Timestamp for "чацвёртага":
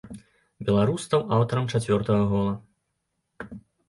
1.77-2.23